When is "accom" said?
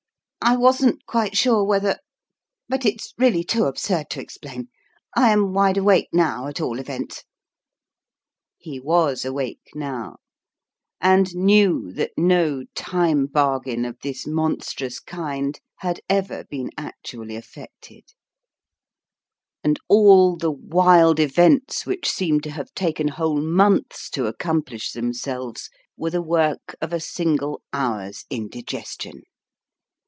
24.21-24.63